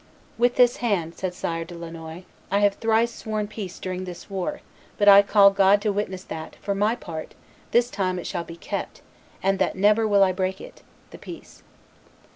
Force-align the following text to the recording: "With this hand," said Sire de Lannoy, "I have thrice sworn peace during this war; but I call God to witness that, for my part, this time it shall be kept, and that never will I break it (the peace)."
"With 0.35 0.55
this 0.55 0.77
hand," 0.77 1.13
said 1.15 1.35
Sire 1.35 1.63
de 1.63 1.75
Lannoy, 1.75 2.23
"I 2.49 2.61
have 2.61 2.73
thrice 2.73 3.13
sworn 3.13 3.47
peace 3.47 3.77
during 3.77 4.05
this 4.05 4.31
war; 4.31 4.61
but 4.97 5.07
I 5.07 5.21
call 5.21 5.51
God 5.51 5.79
to 5.83 5.91
witness 5.93 6.23
that, 6.23 6.55
for 6.55 6.73
my 6.73 6.95
part, 6.95 7.35
this 7.69 7.91
time 7.91 8.17
it 8.17 8.25
shall 8.25 8.43
be 8.43 8.55
kept, 8.57 9.03
and 9.43 9.59
that 9.59 9.75
never 9.75 10.07
will 10.07 10.23
I 10.23 10.31
break 10.31 10.59
it 10.59 10.81
(the 11.11 11.19
peace)." 11.19 11.61